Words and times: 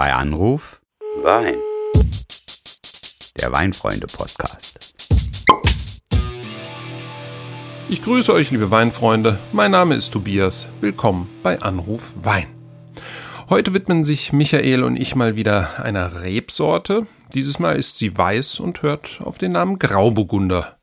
Bei 0.00 0.14
Anruf 0.14 0.80
Wein. 1.22 1.58
Der 3.38 3.52
Weinfreunde-Podcast. 3.52 4.94
Ich 7.90 8.00
grüße 8.00 8.32
euch, 8.32 8.50
liebe 8.50 8.70
Weinfreunde. 8.70 9.38
Mein 9.52 9.72
Name 9.72 9.96
ist 9.96 10.10
Tobias. 10.10 10.68
Willkommen 10.80 11.28
bei 11.42 11.60
Anruf 11.60 12.14
Wein. 12.22 12.46
Heute 13.50 13.74
widmen 13.74 14.02
sich 14.02 14.32
Michael 14.32 14.84
und 14.84 14.96
ich 14.96 15.16
mal 15.16 15.36
wieder 15.36 15.84
einer 15.84 16.22
Rebsorte. 16.22 17.06
Dieses 17.34 17.58
Mal 17.58 17.76
ist 17.76 17.98
sie 17.98 18.16
weiß 18.16 18.58
und 18.58 18.80
hört 18.80 19.20
auf 19.22 19.36
den 19.36 19.52
Namen 19.52 19.78
Grauburgunder. 19.78 20.78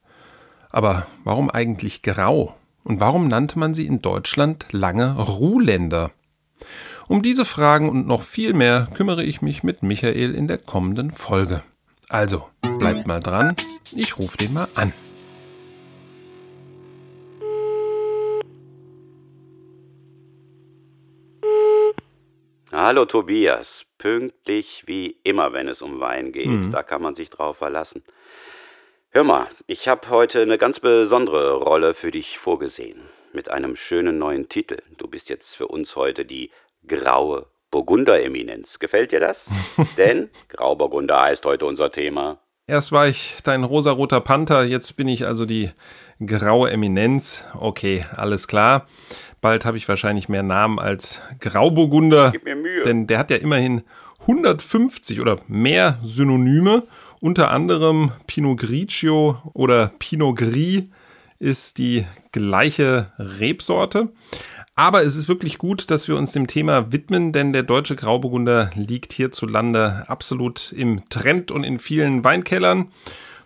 Aber 0.70 1.08
warum 1.24 1.50
eigentlich 1.50 2.04
grau? 2.04 2.56
Und 2.84 3.00
warum 3.00 3.30
nannte 3.30 3.58
man 3.58 3.74
sie 3.74 3.88
in 3.88 4.00
Deutschland 4.00 4.68
lange 4.70 5.16
Ruhländer? 5.16 6.12
Um 7.10 7.22
diese 7.22 7.46
Fragen 7.46 7.88
und 7.88 8.06
noch 8.06 8.22
viel 8.22 8.52
mehr 8.52 8.90
kümmere 8.94 9.24
ich 9.24 9.42
mich 9.42 9.64
mit 9.64 9.82
Michael 9.82 10.36
in 10.36 10.50
der 10.50 10.58
kommenden 10.58 11.12
Folge. 11.12 11.64
Also, 12.10 12.50
bleibt 12.80 13.08
mal 13.08 13.22
dran, 13.22 13.56
ich 13.96 14.18
rufe 14.18 14.36
den 14.36 14.54
mal 14.54 14.68
an. 14.76 14.92
Hallo 22.74 23.06
Tobias, 23.06 23.86
pünktlich 23.98 24.84
wie 24.86 25.16
immer, 25.24 25.54
wenn 25.54 25.70
es 25.70 25.82
um 25.82 26.02
Wein 26.02 26.34
geht. 26.34 26.48
Mhm. 26.48 26.72
Da 26.74 26.84
kann 26.84 27.02
man 27.02 27.16
sich 27.16 27.30
drauf 27.30 27.58
verlassen. 27.58 28.04
Hör 29.12 29.24
mal, 29.24 29.48
ich 29.66 29.88
habe 29.88 30.10
heute 30.10 30.42
eine 30.42 30.58
ganz 30.58 30.82
besondere 30.82 31.54
Rolle 31.54 31.94
für 31.94 32.12
dich 32.12 32.38
vorgesehen. 32.38 33.00
Mit 33.32 33.50
einem 33.50 33.78
schönen 33.78 34.20
neuen 34.20 34.50
Titel. 34.50 34.82
Du 34.98 35.08
bist 35.08 35.30
jetzt 35.30 35.56
für 35.56 35.68
uns 35.68 35.96
heute 35.96 36.26
die 36.26 36.52
graue 36.86 37.48
Burgunder-Eminenz. 37.72 38.80
Gefällt 38.80 39.12
dir 39.12 39.20
das? 39.20 39.46
Denn 39.98 40.30
Grauburgunder 40.50 41.20
heißt 41.20 41.46
heute 41.46 41.66
unser 41.66 41.92
Thema. 41.92 42.40
Erst 42.66 42.92
war 42.92 43.08
ich 43.08 43.38
dein 43.44 43.64
rosaroter 43.64 44.20
Panther, 44.20 44.66
jetzt 44.66 44.98
bin 44.98 45.08
ich 45.08 45.26
also 45.26 45.46
die 45.46 45.70
graue 46.26 46.70
Eminenz. 46.70 47.46
Okay, 47.58 48.06
alles 48.14 48.48
klar. 48.48 48.88
Bald 49.40 49.66
habe 49.66 49.78
ich 49.78 49.88
wahrscheinlich 49.88 50.28
mehr 50.28 50.44
Namen 50.44 50.80
als 50.80 51.22
Grauburgunder. 51.40 52.32
Gib 52.32 52.44
mir 52.44 52.56
Mühe. 52.56 52.82
Denn 52.82 53.08
der 53.08 53.20
hat 53.20 53.32
ja 53.32 53.38
immerhin 53.38 53.84
150 54.22 55.22
oder 55.22 55.38
mehr 55.48 56.00
Synonyme. 56.04 56.84
Unter 57.20 57.52
anderem 57.52 58.12
Pinot 58.28 58.60
Grigio 58.60 59.38
oder 59.54 59.92
Pinot 60.00 60.38
Gris 60.38 60.84
ist 61.40 61.78
die 61.78 62.06
gleiche 62.32 63.12
Rebsorte. 63.18 64.10
Aber 64.78 65.04
es 65.04 65.16
ist 65.16 65.28
wirklich 65.28 65.58
gut, 65.58 65.90
dass 65.90 66.08
wir 66.08 66.16
uns 66.16 66.34
dem 66.34 66.46
Thema 66.46 66.92
widmen, 66.92 67.32
denn 67.32 67.52
der 67.52 67.64
deutsche 67.64 67.96
Grauburgunder 67.96 68.70
liegt 68.76 69.12
hierzulande 69.12 70.04
absolut 70.06 70.72
im 70.72 71.02
Trend 71.10 71.50
und 71.50 71.64
in 71.64 71.80
vielen 71.80 72.24
Weinkellern. 72.24 72.92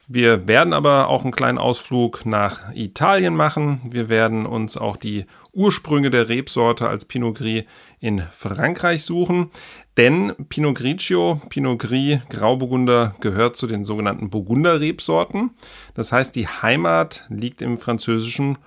Wir 0.09 0.45
werden 0.45 0.73
aber 0.73 1.07
auch 1.07 1.23
einen 1.23 1.31
kleinen 1.31 1.57
Ausflug 1.57 2.25
nach 2.25 2.75
Italien 2.75 3.33
machen. 3.33 3.79
Wir 3.89 4.09
werden 4.09 4.45
uns 4.45 4.75
auch 4.75 4.97
die 4.97 5.25
Ursprünge 5.53 6.09
der 6.09 6.27
Rebsorte 6.27 6.89
als 6.89 7.05
Pinot 7.05 7.35
Gris 7.35 7.63
in 8.01 8.19
Frankreich 8.19 9.05
suchen. 9.05 9.51
Denn 9.95 10.33
Pinot 10.49 10.75
Grigio, 10.75 11.41
Pinot 11.47 11.79
Gris, 11.79 12.19
Grauburgunder 12.29 13.15
gehört 13.21 13.55
zu 13.55 13.67
den 13.67 13.85
sogenannten 13.85 14.29
Burgunder-Rebsorten. 14.29 15.51
Das 15.93 16.11
heißt, 16.11 16.35
die 16.35 16.49
Heimat 16.49 17.25
liegt 17.29 17.61
im 17.61 17.77
französischen 17.77 18.57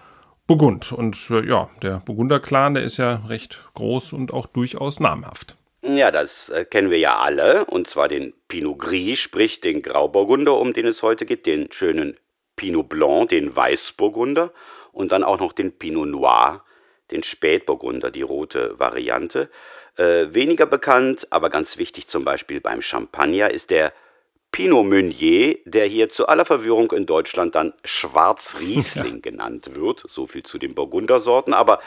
Burgund. 0.46 0.92
Und 0.92 1.30
äh, 1.30 1.46
ja, 1.46 1.70
der 1.82 2.02
Burgunder-Clan, 2.04 2.74
der 2.74 2.84
ist 2.84 2.98
ja 2.98 3.22
recht 3.28 3.64
groß 3.74 4.12
und 4.12 4.32
auch 4.32 4.46
durchaus 4.46 5.00
namhaft. 5.00 5.56
Ja, 5.82 6.10
das 6.10 6.48
äh, 6.48 6.64
kennen 6.64 6.90
wir 6.90 6.98
ja 6.98 7.18
alle. 7.18 7.64
Und 7.66 7.88
zwar 7.88 8.08
den 8.08 8.34
Pinot 8.48 8.78
Gris, 8.78 9.18
sprich 9.18 9.60
den 9.60 9.82
Grauburgunder, 9.82 10.58
um 10.58 10.72
den 10.72 10.86
es 10.86 11.02
heute 11.02 11.26
geht, 11.26 11.46
den 11.46 11.70
schönen 11.72 12.16
Pinot 12.56 12.88
Blanc, 12.88 13.30
den 13.30 13.54
Weißburgunder 13.54 14.52
und 14.92 15.12
dann 15.12 15.24
auch 15.24 15.40
noch 15.40 15.52
den 15.52 15.76
Pinot 15.76 16.08
Noir, 16.08 16.62
den 17.10 17.22
Spätburgunder, 17.22 18.10
die 18.10 18.22
rote 18.22 18.78
Variante. 18.78 19.50
Äh, 19.96 20.34
weniger 20.34 20.66
bekannt, 20.66 21.26
aber 21.30 21.50
ganz 21.50 21.76
wichtig 21.76 22.08
zum 22.08 22.24
Beispiel 22.24 22.60
beim 22.60 22.82
Champagner 22.82 23.50
ist 23.50 23.70
der 23.70 23.92
Pinot 24.54 24.86
Meunier, 24.86 25.58
der 25.64 25.86
hier 25.86 26.10
zu 26.10 26.28
aller 26.28 26.44
Verwirrung 26.44 26.92
in 26.92 27.06
Deutschland 27.06 27.56
dann 27.56 27.72
Schwarzriesling 27.84 29.14
ja. 29.14 29.20
genannt 29.22 29.70
wird. 29.74 30.04
So 30.08 30.28
viel 30.28 30.44
zu 30.44 30.58
den 30.58 30.76
Burgundersorten. 30.76 31.52
Aber 31.52 31.80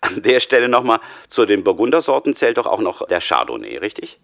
an 0.00 0.22
der 0.22 0.38
Stelle 0.38 0.68
nochmal 0.68 1.00
zu 1.30 1.46
den 1.46 1.64
Burgundersorten 1.64 2.36
zählt 2.36 2.58
doch 2.58 2.66
auch 2.66 2.78
noch 2.78 3.08
der 3.08 3.20
Chardonnay, 3.20 3.76
richtig? 3.78 4.20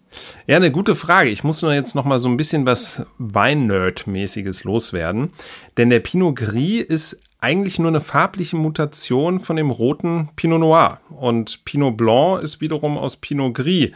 Ja, 0.47 0.55
eine 0.55 0.71
gute 0.71 0.95
Frage. 0.95 1.29
Ich 1.29 1.43
muss 1.43 1.61
nur 1.61 1.73
jetzt 1.73 1.93
nochmal 1.93 2.19
so 2.19 2.29
ein 2.29 2.37
bisschen 2.37 2.65
was 2.65 3.05
Wein-Nerd-mäßiges 3.17 4.63
loswerden. 4.63 5.33
Denn 5.75 5.89
der 5.89 5.99
Pinot 5.99 6.37
Gris 6.37 6.85
ist 6.85 7.19
eigentlich 7.41 7.79
nur 7.79 7.89
eine 7.89 7.99
farbliche 7.99 8.55
Mutation 8.55 9.41
von 9.41 9.57
dem 9.57 9.71
roten 9.71 10.29
Pinot 10.37 10.61
Noir. 10.61 11.01
Und 11.09 11.65
Pinot 11.65 11.97
Blanc 11.97 12.43
ist 12.43 12.61
wiederum 12.61 12.97
aus 12.97 13.17
Pinot 13.17 13.55
Gris 13.55 13.91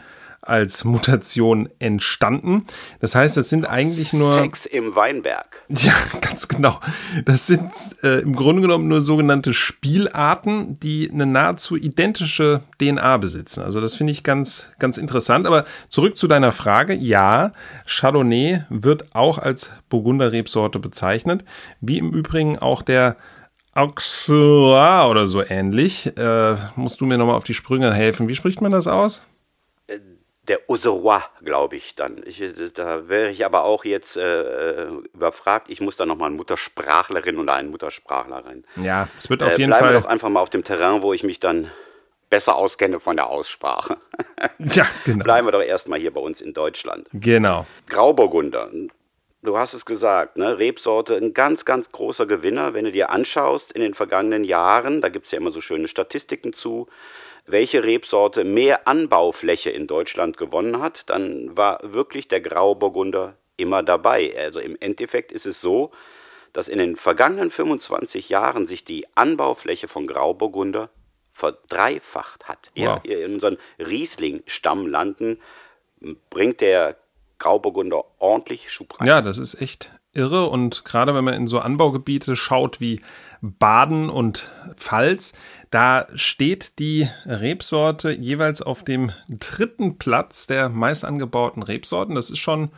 als 0.48 0.84
Mutation 0.84 1.68
entstanden. 1.78 2.66
Das 3.00 3.14
heißt, 3.14 3.36
das 3.36 3.48
sind 3.48 3.68
eigentlich 3.68 4.12
nur. 4.12 4.38
Sex 4.38 4.66
im 4.66 4.94
Weinberg. 4.94 5.62
Ja, 5.84 5.92
ganz 6.20 6.48
genau. 6.48 6.80
Das 7.26 7.46
sind 7.46 7.70
äh, 8.02 8.20
im 8.20 8.34
Grunde 8.34 8.62
genommen 8.62 8.88
nur 8.88 9.02
sogenannte 9.02 9.52
Spielarten, 9.52 10.78
die 10.80 11.10
eine 11.10 11.26
nahezu 11.26 11.76
identische 11.76 12.62
DNA 12.78 13.18
besitzen. 13.18 13.62
Also 13.62 13.80
das 13.80 13.94
finde 13.94 14.12
ich 14.12 14.22
ganz, 14.22 14.68
ganz 14.78 14.96
interessant. 14.96 15.46
Aber 15.46 15.66
zurück 15.88 16.16
zu 16.16 16.26
deiner 16.26 16.52
Frage. 16.52 16.94
Ja, 16.94 17.52
Chardonnay 17.86 18.62
wird 18.70 19.14
auch 19.14 19.38
als 19.38 19.72
Burgunder-Rebsorte 19.90 20.78
bezeichnet, 20.78 21.44
wie 21.80 21.98
im 21.98 22.12
Übrigen 22.12 22.58
auch 22.58 22.82
der 22.82 23.16
Auxerrois 23.74 25.10
oder 25.10 25.26
so 25.26 25.42
ähnlich. 25.44 26.16
Äh, 26.16 26.56
musst 26.76 27.00
du 27.00 27.06
mir 27.06 27.18
nochmal 27.18 27.36
auf 27.36 27.44
die 27.44 27.54
Sprünge 27.54 27.92
helfen. 27.92 28.28
Wie 28.28 28.36
spricht 28.36 28.60
man 28.60 28.72
das 28.72 28.86
aus? 28.86 29.22
Der 30.48 30.60
Auxerrois, 30.68 31.22
glaube 31.42 31.76
ich 31.76 31.94
dann. 31.94 32.22
Ich, 32.26 32.42
da 32.74 33.08
wäre 33.08 33.30
ich 33.30 33.44
aber 33.44 33.64
auch 33.64 33.84
jetzt 33.84 34.16
äh, 34.16 34.86
überfragt. 35.14 35.70
Ich 35.70 35.80
muss 35.80 35.96
da 35.96 36.06
nochmal 36.06 36.28
eine 36.28 36.36
Muttersprachlerin 36.36 37.38
oder 37.38 37.54
einen 37.54 37.70
Muttersprachler 37.70 38.44
rein. 38.44 38.64
Ja, 38.76 39.08
es 39.18 39.30
wird 39.30 39.42
auf 39.42 39.50
äh, 39.50 39.56
jeden 39.56 39.70
bleiben 39.70 39.72
Fall. 39.72 39.88
Bleiben 39.88 39.94
wir 39.94 40.00
doch 40.02 40.08
einfach 40.08 40.28
mal 40.28 40.40
auf 40.40 40.50
dem 40.50 40.64
Terrain, 40.64 41.02
wo 41.02 41.12
ich 41.12 41.22
mich 41.22 41.40
dann 41.40 41.70
besser 42.28 42.56
auskenne 42.56 43.00
von 43.00 43.16
der 43.16 43.28
Aussprache. 43.28 43.96
ja, 44.58 44.86
genau. 45.04 45.24
Bleiben 45.24 45.46
wir 45.46 45.52
doch 45.52 45.62
erstmal 45.62 45.98
hier 45.98 46.12
bei 46.12 46.20
uns 46.20 46.40
in 46.40 46.52
Deutschland. 46.52 47.08
Genau. 47.12 47.66
Grauburgunder. 47.88 48.70
Du 49.42 49.58
hast 49.58 49.74
es 49.74 49.84
gesagt, 49.84 50.36
ne? 50.36 50.58
Rebsorte, 50.58 51.16
ein 51.16 51.34
ganz, 51.34 51.64
ganz 51.64 51.92
großer 51.92 52.26
Gewinner. 52.26 52.74
Wenn 52.74 52.86
du 52.86 52.92
dir 52.92 53.10
anschaust 53.10 53.72
in 53.72 53.82
den 53.82 53.94
vergangenen 53.94 54.44
Jahren, 54.44 55.00
da 55.00 55.10
gibt 55.10 55.26
es 55.26 55.32
ja 55.32 55.38
immer 55.38 55.52
so 55.52 55.60
schöne 55.60 55.86
Statistiken 55.86 56.52
zu, 56.54 56.88
welche 57.46 57.84
Rebsorte 57.84 58.44
mehr 58.44 58.88
Anbaufläche 58.88 59.70
in 59.70 59.86
Deutschland 59.86 60.36
gewonnen 60.36 60.80
hat, 60.80 61.04
dann 61.06 61.56
war 61.56 61.80
wirklich 61.82 62.28
der 62.28 62.40
Grauburgunder 62.40 63.36
immer 63.56 63.82
dabei. 63.82 64.34
Also 64.36 64.60
im 64.60 64.76
Endeffekt 64.80 65.30
ist 65.30 65.46
es 65.46 65.60
so, 65.60 65.92
dass 66.52 66.68
in 66.68 66.78
den 66.78 66.96
vergangenen 66.96 67.50
25 67.50 68.28
Jahren 68.28 68.66
sich 68.66 68.84
die 68.84 69.06
Anbaufläche 69.14 69.88
von 69.88 70.06
Grauburgunder 70.06 70.88
verdreifacht 71.32 72.48
hat. 72.48 72.70
Wow. 72.76 73.00
Ja, 73.04 73.16
in 73.24 73.34
unseren 73.34 73.58
Riesling-Stammlanden 73.78 75.40
bringt 76.30 76.60
der 76.60 76.96
Grauburgunder 77.38 78.04
ordentlich 78.18 78.70
Schub 78.70 79.00
rein. 79.00 79.08
Ja, 79.08 79.20
das 79.20 79.38
ist 79.38 79.60
echt 79.60 79.90
irre. 80.14 80.46
Und 80.46 80.84
gerade 80.84 81.14
wenn 81.14 81.24
man 81.24 81.34
in 81.34 81.46
so 81.46 81.58
Anbaugebiete 81.58 82.36
schaut 82.36 82.80
wie 82.80 83.00
Baden 83.40 84.08
und 84.08 84.50
Pfalz, 84.76 85.32
da 85.70 86.06
steht 86.14 86.78
die 86.78 87.08
Rebsorte 87.26 88.12
jeweils 88.12 88.62
auf 88.62 88.84
dem 88.84 89.12
dritten 89.28 89.98
Platz 89.98 90.46
der 90.46 90.68
meist 90.68 91.04
angebauten 91.04 91.62
Rebsorten. 91.62 92.14
Das 92.14 92.30
ist 92.30 92.38
schon 92.38 92.70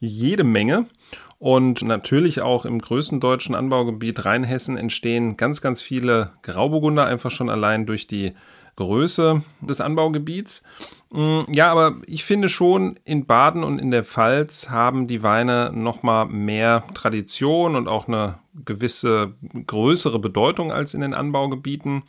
jede 0.00 0.44
Menge. 0.44 0.86
Und 1.38 1.82
natürlich 1.82 2.42
auch 2.42 2.66
im 2.66 2.80
größten 2.80 3.18
deutschen 3.18 3.54
Anbaugebiet 3.54 4.26
Rheinhessen 4.26 4.76
entstehen 4.76 5.38
ganz, 5.38 5.62
ganz 5.62 5.80
viele 5.80 6.32
Grauburgunder, 6.42 7.06
einfach 7.06 7.30
schon 7.30 7.48
allein 7.48 7.86
durch 7.86 8.06
die 8.06 8.34
Größe 8.80 9.42
des 9.60 9.80
Anbaugebiets. 9.80 10.62
Mm, 11.10 11.40
ja, 11.52 11.70
aber 11.70 11.96
ich 12.06 12.24
finde 12.24 12.48
schon, 12.48 12.98
in 13.04 13.26
Baden 13.26 13.62
und 13.62 13.78
in 13.78 13.90
der 13.90 14.04
Pfalz 14.04 14.70
haben 14.70 15.06
die 15.06 15.22
Weine 15.22 15.70
nochmal 15.74 16.26
mehr 16.26 16.84
Tradition 16.94 17.76
und 17.76 17.88
auch 17.88 18.08
eine 18.08 18.38
gewisse 18.64 19.34
größere 19.66 20.18
Bedeutung 20.18 20.72
als 20.72 20.94
in 20.94 21.02
den 21.02 21.14
Anbaugebieten. 21.14 22.04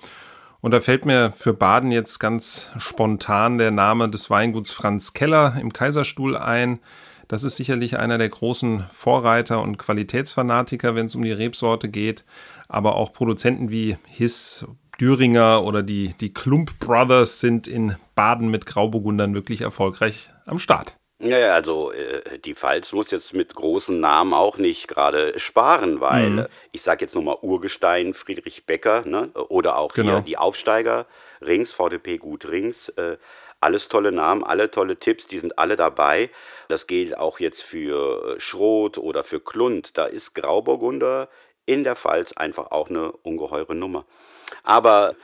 Und 0.62 0.71
da 0.71 0.79
fällt 0.79 1.06
mir 1.06 1.33
für 1.35 1.53
Baden 1.53 1.91
jetzt 1.91 2.19
ganz 2.19 2.69
spontan 2.77 3.57
der 3.57 3.71
Name 3.71 4.09
des 4.09 4.29
Weinguts 4.29 4.71
Franz 4.71 5.13
Keller 5.13 5.57
im 5.59 5.73
Kaiserstuhl 5.73 6.38
ein. 6.38 6.79
Das 7.27 7.44
ist 7.44 7.57
sicherlich 7.57 7.97
einer 7.97 8.18
der 8.18 8.29
großen 8.29 8.85
Vorreiter 8.89 9.62
und 9.62 9.77
Qualitätsfanatiker, 9.77 10.95
wenn 10.95 11.07
es 11.07 11.15
um 11.15 11.23
die 11.23 11.31
Rebsorte 11.31 11.89
geht. 11.89 12.23
Aber 12.68 12.95
auch 12.95 13.12
Produzenten 13.12 13.71
wie 13.71 13.97
Hiss, 14.06 14.65
Düringer 15.01 15.63
oder 15.65 15.81
die, 15.81 16.13
die 16.21 16.31
Klump 16.31 16.77
Brothers 16.80 17.39
sind 17.39 17.68
in 17.68 17.95
Baden 18.13 18.51
mit 18.51 18.68
Grauburgundern 18.68 19.33
wirklich 19.33 19.62
erfolgreich 19.62 20.30
am 20.45 20.59
Start. 20.59 20.95
Naja, 21.18 21.53
also 21.53 21.92
äh, 21.92 22.38
die 22.39 22.53
Pfalz 22.53 22.92
muss 22.94 23.09
jetzt 23.09 23.33
mit 23.33 23.53
großen 23.53 24.00
Namen 24.00 24.33
auch 24.33 24.57
nicht 24.57 24.88
gerade 24.88 25.39
sparen, 25.39 26.01
weil 26.01 26.30
mhm. 26.30 26.48
ich 26.71 26.83
sage 26.83 27.06
jetzt 27.06 27.15
nochmal 27.15 27.38
Urgestein, 27.42 28.13
Friedrich 28.13 28.65
Becker 28.65 29.03
ne? 29.06 29.30
oder 29.50 29.77
auch 29.77 29.94
genau. 29.94 30.21
die 30.21 30.38
Aufsteiger, 30.38 31.07
Rings, 31.42 31.74
VDP 31.74 32.18
Gut 32.18 32.45
Rings. 32.45 32.89
Äh, 32.89 33.18
alles 33.59 33.88
tolle 33.88 34.12
Namen, 34.12 34.44
alle 34.44 34.71
tolle 34.71 34.97
Tipps, 34.97 35.27
die 35.27 35.39
sind 35.39 35.57
alle 35.59 35.77
dabei. 35.77 36.30
Das 36.68 36.88
gilt 36.88 37.18
auch 37.18 37.39
jetzt 37.39 37.62
für 37.62 38.36
Schroth 38.39 38.97
oder 38.97 39.24
für 39.24 39.39
Klund. 39.39 39.92
Da 39.95 40.06
ist 40.06 40.33
Grauburgunder 40.33 41.27
in 41.65 41.83
der 41.83 41.95
Pfalz 41.95 42.33
einfach 42.33 42.71
auch 42.71 42.89
eine 42.89 43.12
ungeheure 43.12 43.75
Nummer. 43.75 44.06
Aber 44.63 45.15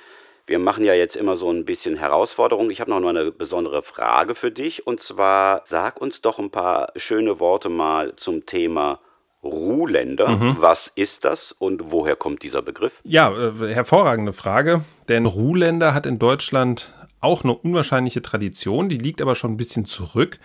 wir 0.48 0.60
machen 0.60 0.86
ja 0.86 0.94
jetzt 0.94 1.16
immer 1.16 1.36
so 1.38 1.52
ein 1.52 1.66
bisschen 1.66 1.98
Herausforderung. 1.98 2.72
Ich 2.72 2.80
habe 2.80 2.90
noch 2.90 3.06
eine 3.06 3.32
besondere 3.32 3.84
Frage 3.84 4.34
für 4.34 4.50
dich. 4.50 4.88
Und 4.88 5.04
zwar 5.04 5.64
sag 5.68 6.00
uns 6.00 6.22
doch 6.22 6.40
ein 6.40 6.52
paar 6.52 6.94
schöne 6.96 7.40
Worte 7.40 7.68
mal 7.70 8.16
zum 8.16 8.46
Thema 8.46 9.00
Ruhländer. 9.44 10.30
Mhm. 10.30 10.58
Was 10.60 10.90
ist 10.96 11.26
das 11.26 11.54
und 11.60 11.92
woher 11.92 12.16
kommt 12.16 12.44
dieser 12.44 12.62
Begriff? 12.62 12.94
Ja, 13.04 13.32
äh, 13.32 13.74
hervorragende 13.74 14.32
Frage. 14.34 14.82
Denn 15.10 15.26
Ruhländer 15.26 15.94
hat 15.94 16.06
in 16.06 16.18
Deutschland 16.18 16.94
auch 17.20 17.44
eine 17.44 17.54
unwahrscheinliche 17.54 18.22
Tradition. 18.22 18.88
Die 18.88 18.98
liegt 18.98 19.22
aber 19.22 19.36
schon 19.36 19.52
ein 19.52 19.58
bisschen 19.58 19.86
zurück. 19.86 20.40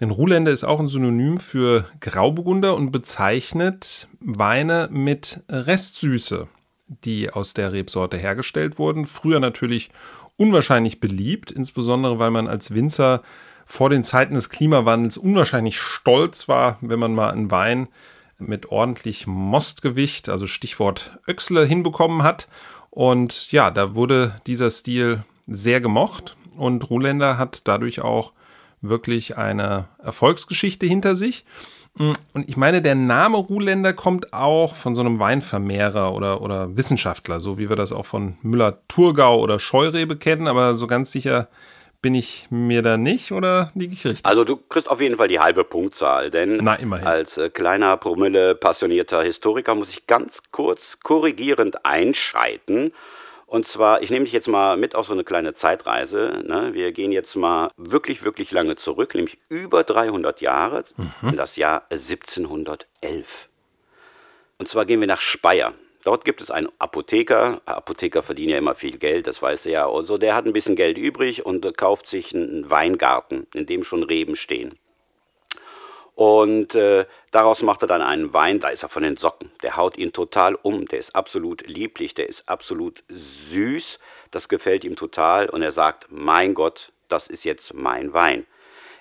Denn 0.00 0.12
Ruhländer 0.12 0.52
ist 0.52 0.62
auch 0.62 0.78
ein 0.78 0.86
Synonym 0.86 1.38
für 1.38 1.86
Grauburgunder 2.00 2.76
und 2.76 2.92
bezeichnet 2.92 4.06
Weine 4.20 4.88
mit 4.92 5.40
Restsüße 5.48 6.46
die 6.88 7.30
aus 7.30 7.54
der 7.54 7.72
Rebsorte 7.72 8.16
hergestellt 8.16 8.78
wurden. 8.78 9.04
Früher 9.04 9.40
natürlich 9.40 9.90
unwahrscheinlich 10.36 11.00
beliebt, 11.00 11.50
insbesondere 11.50 12.18
weil 12.18 12.30
man 12.30 12.48
als 12.48 12.72
Winzer 12.72 13.22
vor 13.66 13.90
den 13.90 14.04
Zeiten 14.04 14.34
des 14.34 14.48
Klimawandels 14.48 15.18
unwahrscheinlich 15.18 15.78
stolz 15.78 16.48
war, 16.48 16.78
wenn 16.80 16.98
man 16.98 17.14
mal 17.14 17.30
einen 17.30 17.50
Wein 17.50 17.88
mit 18.38 18.70
ordentlich 18.70 19.26
Mostgewicht, 19.26 20.28
also 20.28 20.46
Stichwort 20.46 21.18
Öxle, 21.28 21.64
hinbekommen 21.66 22.22
hat. 22.22 22.48
Und 22.90 23.52
ja, 23.52 23.70
da 23.70 23.94
wurde 23.94 24.40
dieser 24.46 24.70
Stil 24.70 25.22
sehr 25.46 25.80
gemocht 25.80 26.36
und 26.56 26.88
Ruhländer 26.88 27.36
hat 27.36 27.66
dadurch 27.68 28.00
auch 28.00 28.32
wirklich 28.80 29.36
eine 29.36 29.88
Erfolgsgeschichte 30.02 30.86
hinter 30.86 31.16
sich. 31.16 31.44
Mm, 31.94 32.12
und 32.34 32.48
ich 32.48 32.56
meine, 32.56 32.82
der 32.82 32.94
Name 32.94 33.38
Ruhländer 33.38 33.92
kommt 33.92 34.32
auch 34.32 34.74
von 34.74 34.94
so 34.94 35.00
einem 35.00 35.18
Weinvermehrer 35.18 36.14
oder, 36.14 36.40
oder 36.42 36.76
Wissenschaftler, 36.76 37.40
so 37.40 37.58
wie 37.58 37.68
wir 37.68 37.76
das 37.76 37.92
auch 37.92 38.06
von 38.06 38.36
Müller-Thurgau 38.42 39.40
oder 39.40 39.58
Scheurebe 39.58 40.16
kennen, 40.16 40.46
aber 40.46 40.74
so 40.74 40.86
ganz 40.86 41.12
sicher 41.12 41.48
bin 42.00 42.14
ich 42.14 42.46
mir 42.50 42.82
da 42.82 42.96
nicht 42.96 43.32
oder 43.32 43.72
liege 43.74 43.92
ich 43.92 44.04
richtig? 44.04 44.24
Also 44.24 44.44
du 44.44 44.56
kriegst 44.56 44.88
auf 44.88 45.00
jeden 45.00 45.16
Fall 45.16 45.28
die 45.28 45.40
halbe 45.40 45.64
Punktzahl, 45.64 46.30
denn 46.30 46.60
Na, 46.62 46.78
als 47.04 47.36
äh, 47.36 47.50
kleiner 47.50 47.96
Promille 47.96 48.54
passionierter 48.54 49.22
Historiker 49.22 49.74
muss 49.74 49.90
ich 49.90 50.06
ganz 50.06 50.38
kurz 50.52 50.98
korrigierend 51.02 51.84
einschreiten 51.84 52.92
und 53.48 53.66
zwar, 53.66 54.02
ich 54.02 54.10
nehme 54.10 54.26
dich 54.26 54.34
jetzt 54.34 54.46
mal 54.46 54.76
mit 54.76 54.94
auf 54.94 55.06
so 55.06 55.14
eine 55.14 55.24
kleine 55.24 55.54
Zeitreise. 55.54 56.42
Ne? 56.46 56.74
Wir 56.74 56.92
gehen 56.92 57.12
jetzt 57.12 57.34
mal 57.34 57.70
wirklich, 57.78 58.22
wirklich 58.22 58.50
lange 58.50 58.76
zurück, 58.76 59.14
nämlich 59.14 59.38
über 59.48 59.84
300 59.84 60.42
Jahre, 60.42 60.84
mhm. 60.98 61.30
in 61.30 61.36
das 61.38 61.56
Jahr 61.56 61.86
1711. 61.90 63.26
Und 64.58 64.68
zwar 64.68 64.84
gehen 64.84 65.00
wir 65.00 65.06
nach 65.06 65.22
Speyer. 65.22 65.72
Dort 66.04 66.26
gibt 66.26 66.42
es 66.42 66.50
einen 66.50 66.68
Apotheker. 66.78 67.62
Apotheker 67.64 68.22
verdienen 68.22 68.50
ja 68.50 68.58
immer 68.58 68.74
viel 68.74 68.98
Geld, 68.98 69.26
das 69.26 69.40
weiß 69.40 69.64
er 69.64 69.72
ja. 69.72 69.88
Also 69.88 70.18
der 70.18 70.34
hat 70.34 70.44
ein 70.44 70.52
bisschen 70.52 70.76
Geld 70.76 70.98
übrig 70.98 71.46
und 71.46 71.74
kauft 71.78 72.10
sich 72.10 72.34
einen 72.34 72.68
Weingarten, 72.68 73.46
in 73.54 73.64
dem 73.64 73.82
schon 73.82 74.02
Reben 74.02 74.36
stehen. 74.36 74.78
Und 76.18 76.74
äh, 76.74 77.06
daraus 77.30 77.62
macht 77.62 77.82
er 77.82 77.86
dann 77.86 78.02
einen 78.02 78.32
Wein, 78.32 78.58
da 78.58 78.70
ist 78.70 78.82
er 78.82 78.88
von 78.88 79.04
den 79.04 79.16
Socken. 79.16 79.52
Der 79.62 79.76
haut 79.76 79.96
ihn 79.96 80.12
total 80.12 80.56
um, 80.56 80.88
der 80.88 80.98
ist 80.98 81.14
absolut 81.14 81.64
lieblich, 81.68 82.12
der 82.12 82.28
ist 82.28 82.42
absolut 82.48 83.04
süß, 83.52 84.00
das 84.32 84.48
gefällt 84.48 84.82
ihm 84.82 84.96
total 84.96 85.48
und 85.48 85.62
er 85.62 85.70
sagt, 85.70 86.06
mein 86.10 86.54
Gott, 86.54 86.90
das 87.06 87.28
ist 87.28 87.44
jetzt 87.44 87.72
mein 87.72 88.14
Wein. 88.14 88.46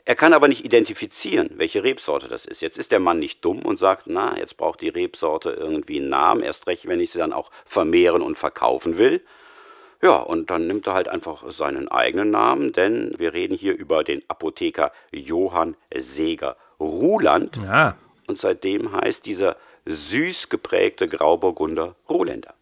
Er 0.05 0.15
kann 0.15 0.31
aber 0.31 0.47
nicht 0.47 0.63
identifizieren, 0.63 1.49
welche 1.55 1.81
Rebsorte 1.81 2.27
das 2.27 2.45
ist. 2.45 2.61
Jetzt 2.61 2.77
ist 2.77 2.91
der 2.91 2.99
Mann 2.99 3.17
nicht 3.17 3.43
dumm 3.43 3.63
und 3.63 3.79
sagt, 3.79 4.03
na, 4.05 4.37
jetzt 4.37 4.55
braucht 4.55 4.81
die 4.81 4.89
Rebsorte 4.89 5.49
irgendwie 5.49 5.97
einen 5.97 6.09
Namen, 6.09 6.43
erst 6.43 6.67
recht, 6.67 6.87
wenn 6.87 6.99
ich 6.99 7.09
sie 7.09 7.17
dann 7.17 7.33
auch 7.33 7.49
vermehren 7.65 8.21
und 8.21 8.37
verkaufen 8.37 8.99
will. 8.99 9.25
Ja, 10.03 10.17
und 10.17 10.51
dann 10.51 10.67
nimmt 10.67 10.85
er 10.85 10.93
halt 10.93 11.07
einfach 11.07 11.49
seinen 11.49 11.87
eigenen 11.87 12.29
Namen, 12.29 12.73
denn 12.73 13.15
wir 13.17 13.33
reden 13.33 13.57
hier 13.57 13.75
über 13.75 14.03
den 14.03 14.21
Apotheker 14.27 14.91
Johann 15.11 15.75
Seeger 15.91 16.57
Ruhland. 16.79 17.55
Ja. 17.63 17.95
Und 18.27 18.39
seitdem 18.39 18.91
heißt 18.91 19.25
dieser 19.25 19.55
süß 19.85 20.49
geprägte 20.49 21.07
Grauburgunder 21.07 21.95
Ruhländer. 22.09 22.53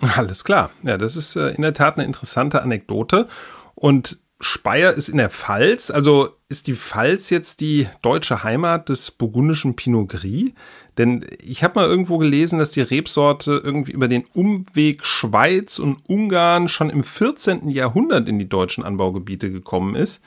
Alles 0.16 0.44
klar. 0.44 0.70
Ja, 0.82 0.98
das 0.98 1.16
ist 1.16 1.36
äh, 1.36 1.50
in 1.50 1.62
der 1.62 1.74
Tat 1.74 1.96
eine 1.96 2.06
interessante 2.06 2.62
Anekdote. 2.62 3.28
Und 3.74 4.18
Speyer 4.40 4.92
ist 4.92 5.08
in 5.08 5.16
der 5.16 5.30
Pfalz. 5.30 5.90
Also 5.90 6.28
ist 6.48 6.66
die 6.66 6.74
Pfalz 6.74 7.30
jetzt 7.30 7.60
die 7.60 7.88
deutsche 8.02 8.44
Heimat 8.44 8.88
des 8.88 9.10
burgundischen 9.10 9.76
Pinot 9.76 10.10
Gris? 10.10 10.52
Denn 10.98 11.24
ich 11.42 11.64
habe 11.64 11.80
mal 11.80 11.88
irgendwo 11.88 12.18
gelesen, 12.18 12.58
dass 12.58 12.70
die 12.70 12.82
Rebsorte 12.82 13.60
irgendwie 13.64 13.92
über 13.92 14.06
den 14.06 14.24
Umweg 14.34 15.04
Schweiz 15.04 15.78
und 15.78 15.98
Ungarn 16.08 16.68
schon 16.68 16.90
im 16.90 17.02
14. 17.02 17.70
Jahrhundert 17.70 18.28
in 18.28 18.38
die 18.38 18.48
deutschen 18.48 18.84
Anbaugebiete 18.84 19.50
gekommen 19.50 19.94
ist. 19.94 20.22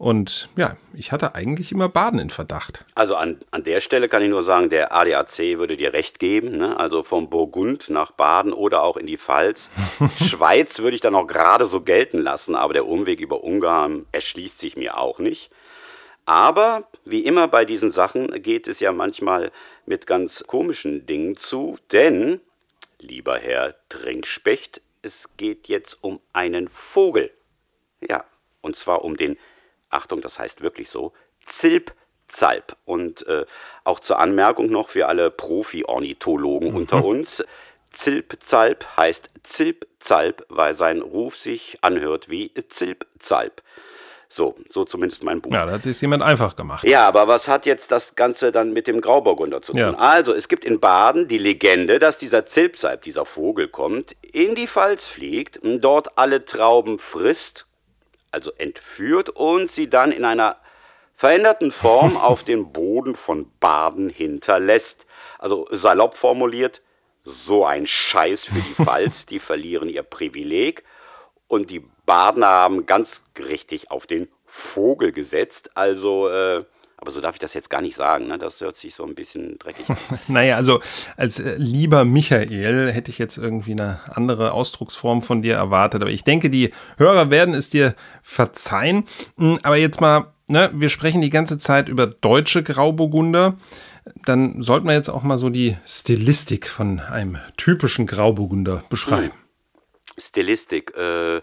Und 0.00 0.48
ja, 0.56 0.78
ich 0.94 1.12
hatte 1.12 1.34
eigentlich 1.34 1.72
immer 1.72 1.90
Baden 1.90 2.18
in 2.20 2.30
Verdacht. 2.30 2.86
Also 2.94 3.16
an, 3.16 3.38
an 3.50 3.64
der 3.64 3.82
Stelle 3.82 4.08
kann 4.08 4.22
ich 4.22 4.30
nur 4.30 4.44
sagen, 4.44 4.70
der 4.70 4.94
ADAC 4.94 5.58
würde 5.58 5.76
dir 5.76 5.92
recht 5.92 6.18
geben. 6.18 6.56
Ne? 6.56 6.74
Also 6.74 7.02
vom 7.02 7.28
Burgund 7.28 7.90
nach 7.90 8.10
Baden 8.12 8.54
oder 8.54 8.82
auch 8.82 8.96
in 8.96 9.06
die 9.06 9.18
Pfalz. 9.18 9.68
Schweiz 10.26 10.78
würde 10.78 10.94
ich 10.94 11.02
dann 11.02 11.14
auch 11.14 11.26
gerade 11.26 11.66
so 11.66 11.82
gelten 11.82 12.22
lassen, 12.22 12.54
aber 12.54 12.72
der 12.72 12.86
Umweg 12.86 13.20
über 13.20 13.44
Ungarn 13.44 14.06
erschließt 14.10 14.58
sich 14.58 14.74
mir 14.74 14.96
auch 14.96 15.18
nicht. 15.18 15.50
Aber 16.24 16.88
wie 17.04 17.20
immer 17.26 17.46
bei 17.48 17.66
diesen 17.66 17.92
Sachen 17.92 18.42
geht 18.42 18.68
es 18.68 18.80
ja 18.80 18.92
manchmal 18.92 19.52
mit 19.84 20.06
ganz 20.06 20.42
komischen 20.46 21.04
Dingen 21.04 21.36
zu, 21.36 21.76
denn, 21.92 22.40
lieber 23.00 23.38
Herr 23.38 23.74
Trinkspecht, 23.90 24.80
es 25.02 25.28
geht 25.36 25.68
jetzt 25.68 25.98
um 26.00 26.20
einen 26.32 26.70
Vogel. 26.94 27.30
Ja, 28.00 28.24
und 28.62 28.76
zwar 28.76 29.04
um 29.04 29.18
den 29.18 29.36
Achtung, 29.90 30.20
das 30.20 30.38
heißt 30.38 30.62
wirklich 30.62 30.88
so, 30.88 31.12
Zilpzalp. 31.46 32.76
Und 32.84 33.26
äh, 33.26 33.44
auch 33.84 34.00
zur 34.00 34.18
Anmerkung 34.18 34.70
noch 34.70 34.88
für 34.88 35.08
alle 35.08 35.30
Profi-Ornithologen 35.30 36.70
mhm. 36.70 36.76
unter 36.76 37.04
uns, 37.04 37.42
Zilpzalp 37.92 38.86
heißt 38.96 39.28
Zilpzalp, 39.44 40.46
weil 40.48 40.76
sein 40.76 41.02
Ruf 41.02 41.36
sich 41.36 41.78
anhört 41.82 42.28
wie 42.28 42.52
Zilpzalp. 42.68 43.62
So, 44.32 44.54
so 44.68 44.84
zumindest 44.84 45.24
mein 45.24 45.40
Buch. 45.40 45.52
Ja, 45.52 45.66
da 45.66 45.72
hat 45.72 45.82
sich 45.82 46.00
jemand 46.00 46.22
einfach 46.22 46.54
gemacht. 46.54 46.84
Ja, 46.84 47.08
aber 47.08 47.26
was 47.26 47.48
hat 47.48 47.66
jetzt 47.66 47.90
das 47.90 48.14
Ganze 48.14 48.52
dann 48.52 48.72
mit 48.72 48.86
dem 48.86 49.00
Grauburgunder 49.00 49.60
zu 49.60 49.72
tun? 49.72 49.80
Ja. 49.80 49.94
Also, 49.94 50.32
es 50.32 50.46
gibt 50.46 50.64
in 50.64 50.78
Baden 50.78 51.26
die 51.26 51.38
Legende, 51.38 51.98
dass 51.98 52.16
dieser 52.16 52.46
Zilpzalp, 52.46 53.02
dieser 53.02 53.26
Vogel 53.26 53.66
kommt, 53.66 54.14
in 54.22 54.54
die 54.54 54.68
Pfalz 54.68 55.04
fliegt, 55.08 55.58
dort 55.62 56.16
alle 56.16 56.44
Trauben 56.44 57.00
frisst, 57.00 57.66
also 58.30 58.52
entführt 58.52 59.28
und 59.28 59.70
sie 59.72 59.88
dann 59.88 60.12
in 60.12 60.24
einer 60.24 60.56
veränderten 61.16 61.72
Form 61.72 62.16
auf 62.16 62.44
dem 62.44 62.72
Boden 62.72 63.16
von 63.16 63.50
Baden 63.60 64.08
hinterlässt. 64.08 65.06
Also 65.38 65.68
salopp 65.70 66.16
formuliert, 66.16 66.82
so 67.24 67.64
ein 67.64 67.86
Scheiß 67.86 68.44
für 68.44 68.54
die 68.54 68.74
Pfalz, 68.84 69.26
die 69.26 69.38
verlieren 69.38 69.88
ihr 69.88 70.02
Privileg 70.02 70.84
und 71.48 71.70
die 71.70 71.84
Badener 72.06 72.46
haben 72.46 72.86
ganz 72.86 73.20
richtig 73.38 73.90
auf 73.90 74.06
den 74.06 74.28
Vogel 74.46 75.12
gesetzt. 75.12 75.70
Also 75.74 76.28
äh, 76.28 76.64
aber 77.00 77.12
so 77.12 77.20
darf 77.20 77.34
ich 77.34 77.40
das 77.40 77.54
jetzt 77.54 77.70
gar 77.70 77.80
nicht 77.80 77.96
sagen, 77.96 78.26
ne? 78.26 78.36
Das 78.36 78.60
hört 78.60 78.76
sich 78.76 78.94
so 78.94 79.04
ein 79.04 79.14
bisschen 79.14 79.58
dreckig 79.58 79.88
an. 79.88 79.96
naja, 80.28 80.56
also 80.56 80.80
als 81.16 81.38
äh, 81.38 81.56
lieber 81.56 82.04
Michael 82.04 82.92
hätte 82.92 83.10
ich 83.10 83.18
jetzt 83.18 83.38
irgendwie 83.38 83.72
eine 83.72 84.00
andere 84.14 84.52
Ausdrucksform 84.52 85.22
von 85.22 85.40
dir 85.40 85.54
erwartet. 85.54 86.02
Aber 86.02 86.10
ich 86.10 86.24
denke, 86.24 86.50
die 86.50 86.72
Hörer 86.98 87.30
werden 87.30 87.54
es 87.54 87.70
dir 87.70 87.94
verzeihen. 88.22 89.04
Hm, 89.38 89.58
aber 89.62 89.76
jetzt 89.76 90.02
mal, 90.02 90.26
ne, 90.46 90.70
wir 90.74 90.90
sprechen 90.90 91.22
die 91.22 91.30
ganze 91.30 91.56
Zeit 91.56 91.88
über 91.88 92.06
deutsche 92.06 92.62
Grauburgunder. 92.62 93.56
Dann 94.26 94.60
sollten 94.60 94.86
wir 94.86 94.94
jetzt 94.94 95.08
auch 95.08 95.22
mal 95.22 95.38
so 95.38 95.48
die 95.48 95.78
Stilistik 95.86 96.68
von 96.68 97.00
einem 97.00 97.38
typischen 97.56 98.06
Grauburgunder 98.06 98.84
beschreiben. 98.90 99.32
Hm. 99.32 100.22
Stilistik, 100.22 100.94
äh, 100.94 101.40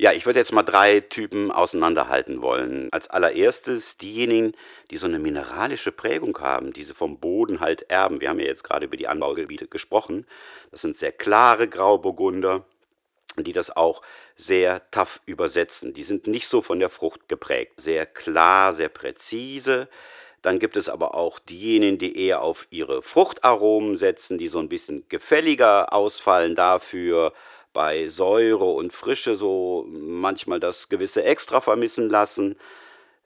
ja, 0.00 0.12
ich 0.12 0.26
würde 0.26 0.38
jetzt 0.38 0.52
mal 0.52 0.62
drei 0.62 1.00
Typen 1.00 1.50
auseinanderhalten 1.50 2.40
wollen. 2.40 2.88
Als 2.92 3.10
allererstes 3.10 3.96
diejenigen, 3.96 4.52
die 4.92 4.96
so 4.96 5.06
eine 5.06 5.18
mineralische 5.18 5.90
Prägung 5.90 6.38
haben, 6.38 6.72
die 6.72 6.84
sie 6.84 6.94
vom 6.94 7.18
Boden 7.18 7.58
halt 7.58 7.82
erben. 7.90 8.20
Wir 8.20 8.28
haben 8.28 8.38
ja 8.38 8.46
jetzt 8.46 8.62
gerade 8.62 8.86
über 8.86 8.96
die 8.96 9.08
Anbaugebiete 9.08 9.66
gesprochen. 9.66 10.24
Das 10.70 10.82
sind 10.82 10.98
sehr 10.98 11.10
klare 11.10 11.66
Grauburgunder, 11.66 12.64
die 13.36 13.52
das 13.52 13.74
auch 13.76 14.02
sehr 14.36 14.88
tough 14.92 15.18
übersetzen. 15.26 15.94
Die 15.94 16.04
sind 16.04 16.28
nicht 16.28 16.48
so 16.48 16.62
von 16.62 16.78
der 16.78 16.90
Frucht 16.90 17.28
geprägt, 17.28 17.72
sehr 17.80 18.06
klar, 18.06 18.74
sehr 18.74 18.90
präzise. 18.90 19.88
Dann 20.42 20.60
gibt 20.60 20.76
es 20.76 20.88
aber 20.88 21.16
auch 21.16 21.40
diejenigen, 21.40 21.98
die 21.98 22.16
eher 22.16 22.42
auf 22.42 22.68
ihre 22.70 23.02
Fruchtaromen 23.02 23.96
setzen, 23.96 24.38
die 24.38 24.46
so 24.46 24.60
ein 24.60 24.68
bisschen 24.68 25.08
gefälliger 25.08 25.92
ausfallen 25.92 26.54
dafür, 26.54 27.32
bei 27.72 28.08
Säure 28.08 28.64
und 28.64 28.92
Frische 28.92 29.36
so 29.36 29.86
manchmal 29.88 30.60
das 30.60 30.88
gewisse 30.88 31.22
Extra 31.22 31.60
vermissen 31.60 32.08
lassen. 32.08 32.56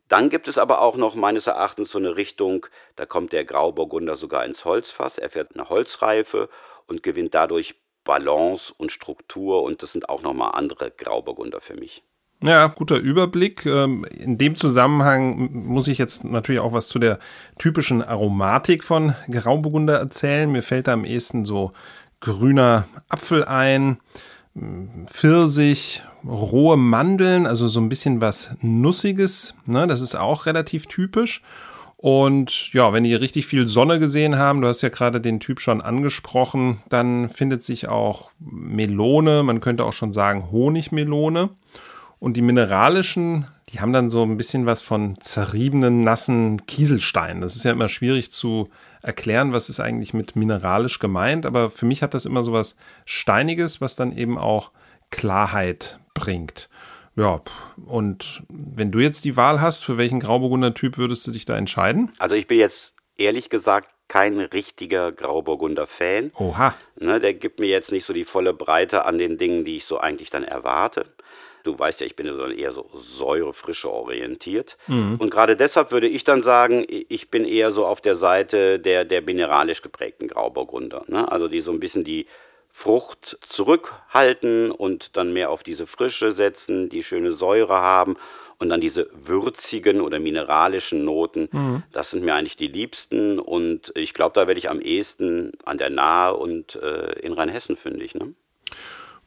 Dann 0.08 0.28
gibt 0.28 0.49
es 0.49 0.58
aber 0.58 0.82
auch 0.82 0.96
noch 0.96 1.14
meines 1.14 1.46
Erachtens 1.46 1.90
so 1.90 1.99
eine 1.99 2.16
Richtung, 2.16 2.66
da 2.96 3.06
kommt 3.06 3.32
der 3.32 3.44
Grauburgunder 3.44 4.16
sogar 4.16 4.44
ins 4.44 4.64
Holzfass, 4.64 5.16
er 5.16 5.30
fährt 5.30 5.54
eine 5.54 5.68
Holzreife 5.70 6.50
und 6.87 7.02
gewinnt 7.02 7.34
dadurch 7.34 7.75
Balance 8.04 8.75
und 8.76 8.92
Struktur 8.92 9.62
und 9.62 9.82
das 9.82 9.92
sind 9.92 10.08
auch 10.08 10.22
nochmal 10.22 10.50
andere 10.54 10.90
Grauburgunder 10.90 11.61
für 11.61 11.75
mich. 11.75 12.02
Ja, 12.42 12.66
guter 12.66 12.96
Überblick. 12.96 13.64
Ähm, 13.66 14.04
in 14.11 14.37
dem 14.37 14.56
Zusammenhang 14.56 15.50
muss 15.52 15.87
ich 15.87 15.96
jetzt 15.96 16.25
natürlich 16.25 16.61
auch 16.61 16.72
was 16.72 16.88
zu 16.88 16.99
der 16.99 17.20
typischen 17.56 18.02
Aromatik 18.02 18.82
von 18.82 19.14
Grauburgunder 19.30 19.96
erzählen. 19.96 20.50
Mir 20.50 20.62
fällt 20.62 20.88
da 20.88 20.94
am 20.94 21.04
ehesten 21.04 21.44
so 21.44 21.72
grüner 22.20 22.88
Apfel 23.08 23.44
ein, 23.44 23.99
Pfirsich, 25.06 26.02
rohe 26.26 26.76
Mandeln, 26.76 27.47
also 27.47 27.68
so 27.68 27.80
ein 27.80 27.88
bisschen 27.88 28.21
was 28.21 28.54
Nussiges. 28.61 29.54
Ne? 29.64 29.87
Das 29.87 30.00
ist 30.00 30.14
auch 30.14 30.47
relativ 30.47 30.87
typisch. 30.87 31.42
Und 31.97 32.73
ja, 32.73 32.92
wenn 32.92 33.04
die 33.04 33.14
richtig 33.14 33.47
viel 33.47 33.68
Sonne 33.68 34.00
gesehen 34.00 34.37
haben, 34.37 34.61
du 34.61 34.66
hast 34.66 34.82
ja 34.82 34.88
gerade 34.88 35.21
den 35.21 35.38
Typ 35.38 35.61
schon 35.61 35.80
angesprochen, 35.80 36.82
dann 36.88 37.28
findet 37.28 37.62
sich 37.62 37.88
auch 37.88 38.32
Melone, 38.40 39.44
man 39.44 39.61
könnte 39.61 39.85
auch 39.85 39.92
schon 39.92 40.12
sagen 40.12 40.50
Honigmelone. 40.50 41.50
Und 42.18 42.37
die 42.37 42.42
mineralischen, 42.42 43.47
die 43.68 43.80
haben 43.80 43.92
dann 43.92 44.11
so 44.11 44.23
ein 44.25 44.37
bisschen 44.37 44.66
was 44.66 44.82
von 44.82 45.16
zerriebenen, 45.21 46.02
nassen 46.02 46.66
Kieselsteinen. 46.66 47.40
Das 47.40 47.56
ist 47.56 47.64
ja 47.64 47.71
immer 47.71 47.88
schwierig 47.88 48.32
zu 48.32 48.68
erklären, 49.02 49.52
was 49.52 49.68
ist 49.68 49.80
eigentlich 49.80 50.14
mit 50.14 50.37
mineralisch 50.37 50.99
gemeint. 50.99 51.47
Aber 51.47 51.71
für 51.71 51.87
mich 51.87 52.02
hat 52.02 52.14
das 52.14 52.25
immer 52.25 52.44
so 52.44 52.52
was 52.52 52.76
Steiniges, 53.04 53.80
was 53.80 53.97
dann 53.97 54.16
eben 54.16 54.38
auch 54.38 54.71
Klarheit 55.11 55.99
bringt. 56.14 56.68
Ja, 57.14 57.42
und 57.85 58.42
wenn 58.49 58.90
du 58.90 58.99
jetzt 59.00 59.25
die 59.25 59.37
Wahl 59.37 59.61
hast, 59.61 59.85
für 59.85 59.99
welchen 59.99 60.21
Grauburgunder 60.21 60.73
Typ 60.73 60.97
würdest 60.97 61.26
du 61.26 61.30
dich 61.30 61.44
da 61.44 61.56
entscheiden? 61.56 62.12
Also 62.18 62.35
ich 62.35 62.47
bin 62.47 62.59
jetzt 62.59 62.94
ehrlich 63.16 63.50
gesagt 63.50 63.88
kein 64.09 64.40
richtiger 64.40 65.12
Grauburgunder 65.12 65.87
Fan. 65.87 66.32
Oha. 66.37 66.75
Ne, 66.99 67.21
der 67.21 67.35
gibt 67.35 67.61
mir 67.61 67.68
jetzt 67.68 67.92
nicht 67.92 68.06
so 68.06 68.12
die 68.12 68.25
volle 68.25 68.52
Breite 68.54 69.04
an 69.04 69.18
den 69.18 69.38
Dingen, 69.38 69.64
die 69.64 69.78
ich 69.78 69.85
so 69.85 69.99
eigentlich 69.99 70.30
dann 70.30 70.44
erwarte. 70.44 71.06
Du 71.64 71.78
weißt 71.78 72.00
ja, 72.00 72.07
ich 72.07 72.16
bin 72.16 72.26
so 72.35 72.47
eher 72.47 72.73
so 72.73 72.88
säurefrische 73.16 73.90
orientiert. 73.90 74.76
Mhm. 74.87 75.16
Und 75.19 75.31
gerade 75.31 75.57
deshalb 75.57 75.92
würde 75.92 76.09
ich 76.09 76.25
dann 76.25 76.42
sagen, 76.42 76.85
ich 76.88 77.31
bin 77.31 77.45
eher 77.45 77.73
so 77.73 77.87
auf 77.87 78.00
der 78.00 78.16
Seite 78.16 78.78
der, 78.78 79.04
der 79.04 79.23
mineralisch 79.23 79.83
geprägten 79.83 80.28
Grauburgunder. 80.28 81.04
Ne? 81.09 81.31
Also 81.31 81.49
die 81.49 81.61
so 81.61 81.73
ein 81.73 81.81
bisschen 81.81 82.04
die 82.04 82.26
Frucht 82.73 83.38
zurückhalten 83.49 84.71
und 84.71 85.16
dann 85.16 85.33
mehr 85.33 85.50
auf 85.50 85.62
diese 85.62 85.87
Frische 85.87 86.33
setzen, 86.33 86.88
die 86.88 87.04
schöne 87.04 87.33
Säure 87.33 87.75
haben 87.75 88.16
und 88.59 88.69
dann 88.69 88.81
diese 88.81 89.11
würzigen 89.12 90.00
oder 90.00 90.19
mineralischen 90.19 91.04
Noten, 91.04 91.49
mhm. 91.52 91.83
das 91.92 92.11
sind 92.11 92.25
mir 92.25 92.35
eigentlich 92.35 92.57
die 92.57 92.69
liebsten 92.69 93.38
und 93.38 93.92
ich 93.95 94.14
glaube, 94.14 94.35
da 94.35 94.47
werde 94.47 94.59
ich 94.59 94.71
am 94.71 94.81
ehesten 94.81 95.52
an 95.64 95.78
der 95.78 95.90
Nahe 95.90 96.37
und 96.37 96.76
äh, 96.76 97.19
in 97.21 97.33
Rheinhessen 97.33 97.76
fündig. 97.76 98.14
Ne? 98.14 98.35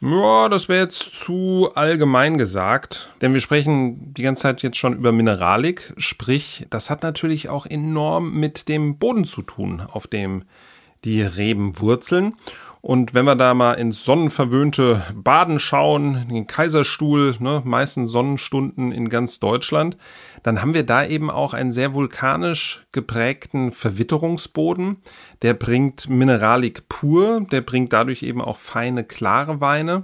Ja, 0.02 0.50
das 0.50 0.68
wäre 0.68 0.84
jetzt 0.84 1.18
zu 1.18 1.70
allgemein 1.74 2.38
gesagt, 2.38 3.10
denn 3.22 3.34
wir 3.34 3.40
sprechen 3.40 4.14
die 4.14 4.24
ganze 4.24 4.44
Zeit 4.44 4.62
jetzt 4.62 4.78
schon 4.78 4.94
über 4.94 5.14
Mineralik, 5.14 5.94
sprich, 5.98 6.68
das 6.70 6.90
hat 6.90 7.02
natürlich 7.02 7.48
auch 7.48 7.66
enorm 7.66 8.34
mit 8.34 8.68
dem 8.68 8.98
Boden 8.98 9.24
zu 9.24 9.42
tun, 9.42 9.82
auf 9.82 10.06
dem 10.08 10.44
die 11.06 11.22
Reben 11.22 11.80
wurzeln. 11.80 12.36
Und 12.86 13.16
wenn 13.16 13.26
wir 13.26 13.34
da 13.34 13.56
mal 13.56 13.74
ins 13.74 14.04
sonnenverwöhnte 14.04 15.02
Baden 15.16 15.58
schauen, 15.58 16.28
den 16.30 16.46
Kaiserstuhl, 16.46 17.34
ne, 17.40 17.64
meisten 17.66 18.08
Sonnenstunden 18.08 18.92
in 18.92 19.10
ganz 19.10 19.40
Deutschland, 19.40 19.98
dann 20.44 20.62
haben 20.62 20.76
wir 20.76 20.86
da 20.86 21.04
eben 21.04 21.32
auch 21.32 21.56
einen 21.56 21.72
sehr 21.72 21.96
vulkanisch 21.96 22.86
geprägten 22.92 23.72
Verwitterungsboden. 23.72 24.98
Der 25.42 25.56
bringt 25.56 26.10
Mineralik 26.10 26.88
pur, 26.88 27.48
der 27.52 27.62
bringt 27.62 27.92
dadurch 27.92 28.22
eben 28.22 28.40
auch 28.40 28.58
feine, 28.58 29.04
klare 29.04 29.62
Weine. 29.62 30.04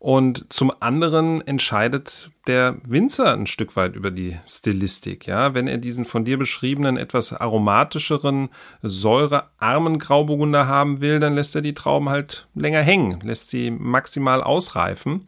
Und 0.00 0.50
zum 0.50 0.72
anderen 0.80 1.46
entscheidet 1.46 2.30
der 2.46 2.78
Winzer 2.88 3.34
ein 3.34 3.46
Stück 3.46 3.76
weit 3.76 3.94
über 3.94 4.10
die 4.10 4.38
Stilistik. 4.48 5.26
Ja, 5.26 5.52
wenn 5.52 5.68
er 5.68 5.76
diesen 5.76 6.06
von 6.06 6.24
dir 6.24 6.38
beschriebenen 6.38 6.96
etwas 6.96 7.34
aromatischeren, 7.34 8.48
säurearmen 8.80 9.98
Grauburgunder 9.98 10.66
haben 10.66 11.02
will, 11.02 11.20
dann 11.20 11.34
lässt 11.34 11.54
er 11.54 11.60
die 11.60 11.74
Trauben 11.74 12.08
halt 12.08 12.48
länger 12.54 12.80
hängen, 12.80 13.20
lässt 13.20 13.50
sie 13.50 13.70
maximal 13.70 14.42
ausreifen. 14.42 15.26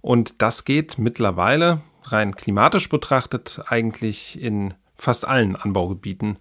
Und 0.00 0.42
das 0.42 0.64
geht 0.64 0.98
mittlerweile 0.98 1.80
rein 2.02 2.34
klimatisch 2.34 2.88
betrachtet 2.88 3.60
eigentlich 3.68 4.42
in 4.42 4.74
fast 4.96 5.28
allen 5.28 5.54
Anbaugebieten 5.54 6.38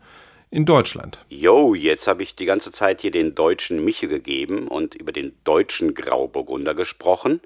in 0.50 0.65
Deutschland. 0.65 1.24
Jo, 1.29 1.75
jetzt 1.75 2.07
habe 2.07 2.24
ich 2.24 2.36
die 2.36 2.46
ganze 2.46 2.72
Zeit 2.72 3.01
hier 3.01 3.12
den 3.12 3.36
deutschen 3.36 3.86
Miche 3.86 4.07
gegeben 4.07 4.67
und 4.67 4.96
über 4.96 5.12
den 5.12 5.34
deutschen 5.43 5.93
Grauburgunder 5.93 6.74
gesprochen. 6.74 7.39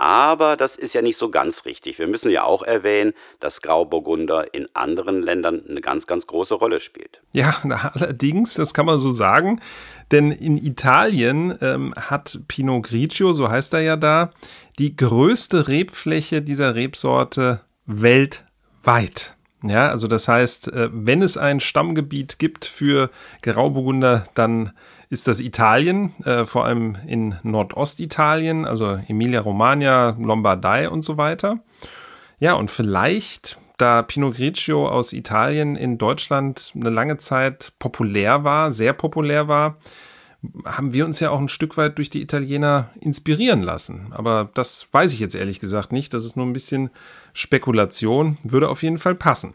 Aber 0.00 0.56
das 0.56 0.76
ist 0.76 0.94
ja 0.94 1.02
nicht 1.02 1.18
so 1.18 1.28
ganz 1.28 1.66
richtig. 1.66 1.98
Wir 1.98 2.06
müssen 2.06 2.30
ja 2.30 2.44
auch 2.44 2.62
erwähnen, 2.62 3.12
dass 3.38 3.60
Grauburgunder 3.60 4.54
in 4.54 4.66
anderen 4.72 5.20
Ländern 5.20 5.62
eine 5.68 5.82
ganz, 5.82 6.06
ganz 6.06 6.26
große 6.26 6.54
Rolle 6.54 6.80
spielt. 6.80 7.20
Ja, 7.32 7.56
allerdings, 7.92 8.54
das 8.54 8.72
kann 8.72 8.86
man 8.86 8.98
so 8.98 9.10
sagen. 9.10 9.60
Denn 10.10 10.32
in 10.32 10.56
Italien 10.56 11.54
ähm, 11.60 11.92
hat 11.94 12.38
Pinot 12.48 12.84
Grigio, 12.84 13.34
so 13.34 13.50
heißt 13.50 13.74
er 13.74 13.80
ja 13.80 13.96
da, 13.96 14.30
die 14.78 14.96
größte 14.96 15.68
Rebfläche 15.68 16.40
dieser 16.40 16.74
Rebsorte 16.74 17.60
weltweit. 17.84 19.36
Ja, 19.62 19.90
also 19.90 20.08
das 20.08 20.28
heißt, 20.28 20.72
äh, 20.72 20.88
wenn 20.92 21.20
es 21.20 21.36
ein 21.36 21.60
Stammgebiet 21.60 22.38
gibt 22.38 22.64
für 22.64 23.10
Grauburgunder, 23.42 24.24
dann 24.34 24.72
ist 25.10 25.26
das 25.26 25.40
Italien, 25.40 26.14
äh, 26.24 26.46
vor 26.46 26.64
allem 26.64 26.96
in 27.06 27.34
Nordostitalien, 27.42 28.64
also 28.64 28.98
Emilia-Romagna, 29.08 30.16
Lombardei 30.20 30.88
und 30.88 31.02
so 31.02 31.16
weiter. 31.16 31.58
Ja, 32.38 32.54
und 32.54 32.70
vielleicht, 32.70 33.58
da 33.76 34.02
Pinot 34.02 34.36
Grigio 34.36 34.88
aus 34.88 35.12
Italien 35.12 35.74
in 35.74 35.98
Deutschland 35.98 36.72
eine 36.76 36.90
lange 36.90 37.18
Zeit 37.18 37.72
populär 37.80 38.44
war, 38.44 38.72
sehr 38.72 38.92
populär 38.92 39.48
war, 39.48 39.76
haben 40.64 40.92
wir 40.92 41.04
uns 41.04 41.20
ja 41.20 41.30
auch 41.30 41.38
ein 41.38 41.48
Stück 41.48 41.76
weit 41.76 41.98
durch 41.98 42.08
die 42.08 42.22
Italiener 42.22 42.90
inspirieren 43.00 43.62
lassen. 43.62 44.12
Aber 44.12 44.50
das 44.54 44.88
weiß 44.90 45.12
ich 45.12 45.20
jetzt 45.20 45.34
ehrlich 45.34 45.60
gesagt 45.60 45.92
nicht. 45.92 46.14
Das 46.14 46.24
ist 46.24 46.36
nur 46.36 46.46
ein 46.46 46.52
bisschen 46.52 46.90
Spekulation, 47.34 48.38
würde 48.42 48.68
auf 48.68 48.82
jeden 48.82 48.98
Fall 48.98 49.14
passen. 49.14 49.54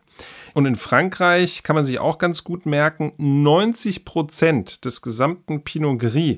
Und 0.53 0.65
in 0.65 0.75
Frankreich 0.75 1.63
kann 1.63 1.75
man 1.75 1.85
sich 1.85 1.99
auch 1.99 2.17
ganz 2.17 2.43
gut 2.43 2.65
merken, 2.65 3.13
90 3.17 4.05
Prozent 4.05 4.85
des 4.85 5.01
gesamten 5.01 5.63
Pinot 5.63 5.99
Gris 5.99 6.37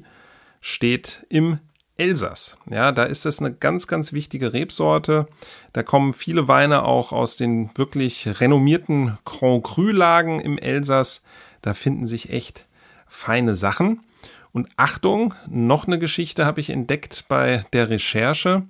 steht 0.62 1.25
im 1.30 1.60
Elsass. 1.98 2.58
Ja, 2.70 2.92
da 2.92 3.04
ist 3.04 3.25
das 3.25 3.39
eine 3.39 3.54
ganz, 3.54 3.88
ganz 3.88 4.13
wichtige 4.13 4.54
Rebsorte. 4.54 5.27
Da 5.74 5.84
kommen 5.84 6.13
viele 6.13 6.48
Weine 6.48 6.84
auch 6.84 7.12
aus 7.12 7.36
den 7.36 7.70
wirklich 7.75 8.39
renommierten 8.39 9.18
Grand 9.25 9.63
Cru-Lagen 9.63 10.39
im 10.39 10.58
Elsass. 10.58 11.22
Da 11.62 11.74
finden 11.74 12.08
sich 12.08 12.32
echt 12.32 12.66
feine 13.08 13.56
Sachen. 13.56 14.01
Und 14.57 14.69
Achtung, 14.75 15.35
noch 15.47 15.85
eine 15.85 15.99
Geschichte 15.99 16.47
habe 16.47 16.61
ich 16.61 16.71
entdeckt 16.71 17.25
bei 17.27 17.63
der 17.73 17.91
Recherche. 17.91 18.63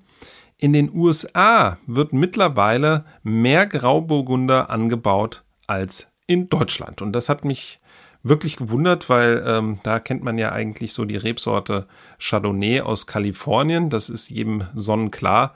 In 0.58 0.74
den 0.74 0.94
USA 0.94 1.77
wird 1.88 2.12
mittlerweile 2.12 3.06
mehr 3.24 3.65
Grauburgunder 3.65 4.70
angebaut 4.70 5.46
als 5.65 6.12
in 6.25 6.50
Deutschland. 6.50 7.01
Und 7.01 7.13
das 7.13 7.29
hat 7.29 7.46
mich 7.46 7.79
wirklich 8.22 8.58
gewundert, 8.58 9.10
weil 9.10 9.41
ähm, 9.48 9.79
da 9.84 10.01
kennt 10.01 10.25
man 10.25 10.38
ja 10.38 10.51
eigentlich 10.51 10.91
so 10.91 11.06
die 11.06 11.15
Rebsorte 11.15 11.88
Chardonnay 12.20 12.82
aus 12.82 13.08
Kalifornien. 13.08 13.89
Das 13.89 14.10
ist 14.10 14.29
jedem 14.29 14.65
sonnenklar. 14.75 15.56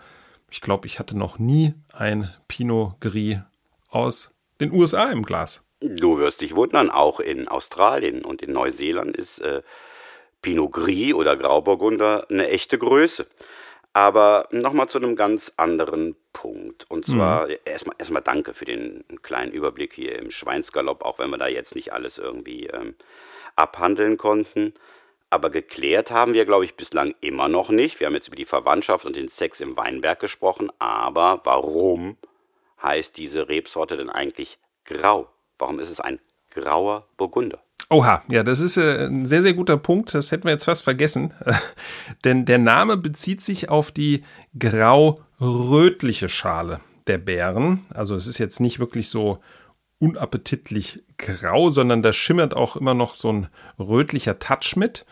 Ich 0.50 0.61
glaube, 0.61 0.88
ich 0.88 0.97
hatte 0.97 1.17
noch 1.17 1.39
nie 1.39 1.73
ein 1.91 2.29
Pinot 2.47 3.01
Gris 3.01 3.39
aus 3.89 4.33
den 4.61 4.71
USA 4.71 5.11
im 5.11 5.23
Glas. 5.23 5.61
Du 5.81 6.19
wirst 6.19 6.39
dich 6.39 6.55
wundern, 6.55 6.89
auch 6.89 7.19
in 7.19 7.50
Australien 7.50 8.23
und 8.23 8.41
in 8.41 8.53
Neuseeland 8.53 9.17
ist 9.17 9.41
äh, 9.41 9.61
Pinot 10.41 10.71
Gris 10.71 11.13
oder 11.13 11.38
Grauburgunder 11.38 12.27
eine 12.29 12.50
echte 12.50 12.77
Größe. 12.77 13.27
Aber 13.93 14.48
nochmal 14.51 14.88
zu 14.88 14.98
einem 14.98 15.15
ganz 15.15 15.51
anderen 15.57 16.15
Punkt. 16.31 16.89
Und 16.89 17.05
zwar 17.05 17.48
mhm. 17.48 17.57
erstmal, 17.65 17.95
erstmal 18.00 18.21
danke 18.21 18.53
für 18.53 18.65
den 18.65 19.03
kleinen 19.21 19.51
Überblick 19.51 19.93
hier 19.93 20.17
im 20.17 20.31
Schweinsgalopp, 20.31 21.03
auch 21.03 21.19
wenn 21.19 21.29
wir 21.29 21.38
da 21.38 21.48
jetzt 21.48 21.75
nicht 21.75 21.91
alles 21.91 22.17
irgendwie 22.17 22.67
ähm, 22.67 22.95
abhandeln 23.55 24.17
konnten. 24.17 24.74
Aber 25.29 25.50
geklärt 25.50 26.12
haben 26.12 26.33
wir, 26.33 26.45
glaube 26.45 26.65
ich, 26.65 26.75
bislang 26.75 27.15
immer 27.21 27.48
noch 27.48 27.69
nicht. 27.69 28.00
Wir 28.00 28.07
haben 28.07 28.15
jetzt 28.15 28.27
über 28.27 28.36
die 28.36 28.45
Verwandtschaft 28.45 29.05
und 29.05 29.15
den 29.15 29.29
Sex 29.29 29.60
im 29.60 29.77
Weinberg 29.77 30.19
gesprochen. 30.19 30.71
Aber 30.79 31.41
warum 31.43 32.17
heißt 32.81 33.15
diese 33.17 33.48
Rebsorte 33.48 33.98
denn 33.98 34.10
eigentlich 34.10 34.57
grau? 34.86 35.29
Warum 35.57 35.79
ist 35.79 35.89
es 35.89 36.00
ein 36.00 36.19
grauer 36.51 37.07
Burgunder? 37.17 37.62
Oha, 37.91 38.24
ja, 38.29 38.41
das 38.43 38.62
ist 38.62 38.77
äh, 38.77 39.07
ein 39.07 39.25
sehr, 39.25 39.41
sehr 39.41 39.53
guter 39.53 39.75
Punkt. 39.75 40.13
Das 40.13 40.31
hätten 40.31 40.45
wir 40.45 40.51
jetzt 40.51 40.63
fast 40.63 40.81
vergessen. 40.81 41.33
Denn 42.24 42.45
der 42.45 42.57
Name 42.57 42.95
bezieht 42.95 43.41
sich 43.41 43.69
auf 43.69 43.91
die 43.91 44.24
grau-rötliche 44.57 46.29
Schale 46.29 46.79
der 47.07 47.17
Beeren. 47.17 47.86
Also 47.93 48.15
es 48.15 48.27
ist 48.27 48.38
jetzt 48.38 48.62
nicht 48.62 48.79
wirklich 48.79 49.10
so 49.10 49.39
unappetitlich 50.00 51.03
grau, 51.17 51.69
sondern 51.69 52.01
da 52.01 52.13
schimmert 52.13 52.55
auch 52.55 52.77
immer 52.77 52.93
noch 52.93 53.13
so 53.13 53.33
ein 53.33 53.48
rötlicher 53.77 54.39
Touch 54.39 54.77
mit. 54.77 55.05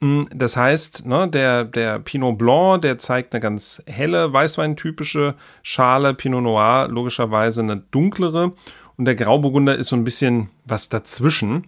Mm, 0.00 0.24
das 0.34 0.56
heißt, 0.56 1.06
ne, 1.06 1.28
der, 1.28 1.64
der 1.64 2.00
Pinot 2.00 2.36
Blanc, 2.36 2.82
der 2.82 2.98
zeigt 2.98 3.32
eine 3.32 3.40
ganz 3.40 3.80
helle, 3.86 4.32
weißweintypische 4.32 5.36
Schale, 5.62 6.14
Pinot 6.14 6.42
Noir 6.42 6.88
logischerweise 6.90 7.60
eine 7.60 7.76
dunklere 7.76 8.54
und 8.96 9.04
der 9.04 9.14
Grauburgunder 9.14 9.76
ist 9.76 9.88
so 9.88 9.96
ein 9.96 10.04
bisschen 10.04 10.50
was 10.64 10.88
dazwischen. 10.88 11.66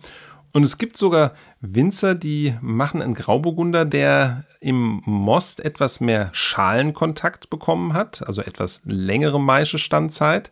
Und 0.56 0.62
es 0.62 0.78
gibt 0.78 0.96
sogar 0.96 1.34
Winzer, 1.60 2.14
die 2.14 2.54
machen 2.62 3.02
einen 3.02 3.12
Grauburgunder, 3.12 3.84
der 3.84 4.44
im 4.60 5.02
Most 5.04 5.62
etwas 5.62 6.00
mehr 6.00 6.30
Schalenkontakt 6.32 7.50
bekommen 7.50 7.92
hat, 7.92 8.26
also 8.26 8.40
etwas 8.40 8.80
längere 8.86 9.38
Maischestandzeit. 9.38 10.50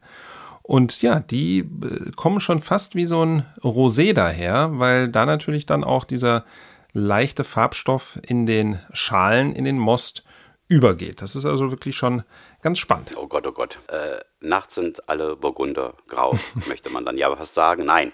Und 0.61 1.01
ja, 1.01 1.21
die 1.21 1.61
äh, 1.61 2.11
kommen 2.17 2.41
schon 2.41 2.59
fast 2.59 2.95
wie 2.95 3.07
so 3.07 3.25
ein 3.25 3.47
Rosé 3.63 4.13
daher, 4.13 4.73
weil 4.79 5.09
da 5.09 5.25
natürlich 5.25 5.65
dann 5.65 5.83
auch 5.83 6.05
dieser 6.05 6.45
leichte 6.93 7.43
Farbstoff 7.43 8.19
in 8.29 8.45
den 8.45 8.81
Schalen, 8.93 9.55
in 9.55 9.65
den 9.65 9.79
Most 9.79 10.23
übergeht. 10.69 11.23
Das 11.23 11.35
ist 11.35 11.47
also 11.47 11.71
wirklich 11.71 11.97
schon 11.97 12.25
ganz 12.61 12.79
spannend. 12.79 13.15
Oh 13.17 13.27
Gott, 13.27 13.47
oh 13.47 13.53
Gott. 13.53 13.79
Äh, 13.89 14.19
nachts 14.41 14.75
sind 14.75 15.09
alle 15.09 15.35
Burgunder 15.35 15.95
grau, 16.09 16.39
möchte 16.69 16.91
man 16.91 17.07
dann 17.07 17.17
ja 17.17 17.35
fast 17.35 17.55
sagen. 17.55 17.87
Nein, 17.87 18.13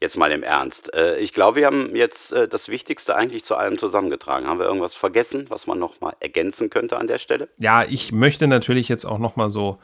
jetzt 0.00 0.16
mal 0.16 0.32
im 0.32 0.42
Ernst. 0.42 0.92
Äh, 0.94 1.18
ich 1.18 1.32
glaube, 1.32 1.60
wir 1.60 1.66
haben 1.66 1.94
jetzt 1.94 2.32
äh, 2.32 2.48
das 2.48 2.68
Wichtigste 2.68 3.14
eigentlich 3.14 3.44
zu 3.44 3.56
allem 3.56 3.78
zusammengetragen. 3.78 4.46
Haben 4.46 4.58
wir 4.58 4.66
irgendwas 4.66 4.94
vergessen, 4.94 5.46
was 5.48 5.66
man 5.66 5.78
noch 5.78 6.00
mal 6.00 6.14
ergänzen 6.20 6.70
könnte 6.70 6.96
an 6.96 7.06
der 7.06 7.18
Stelle? 7.18 7.48
Ja, 7.58 7.84
ich 7.88 8.12
möchte 8.12 8.46
natürlich 8.46 8.88
jetzt 8.88 9.04
auch 9.04 9.18
noch 9.18 9.36
mal 9.36 9.50
so 9.50 9.78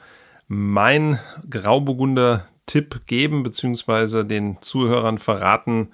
mein 0.47 1.19
Grauburgunder-Tipp 1.49 3.01
geben, 3.07 3.43
beziehungsweise 3.43 4.25
den 4.25 4.61
Zuhörern 4.61 5.17
verraten, 5.17 5.91